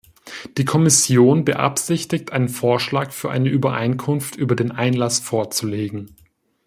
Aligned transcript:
Die 0.57 0.65
Kommission 0.65 1.45
beabsichtigt, 1.45 2.31
einen 2.31 2.49
Vorschlag 2.49 3.11
für 3.11 3.29
eine 3.29 3.49
Übereinkunft 3.49 4.35
über 4.35 4.55
den 4.55 4.71
Einlass 4.71 5.19
vorzulegen. 5.19 6.15